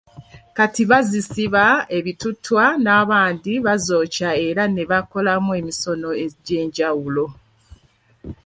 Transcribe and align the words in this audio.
Kati 0.57 0.81
bazisiba 0.91 1.63
ebituttwa 1.97 2.63
n'abandi 2.83 3.51
bazokya 3.65 4.29
era 4.47 4.63
ne 4.73 4.83
bakolamu 4.91 5.49
emisono 5.59 6.09
egy'enjwulo. 6.23 7.25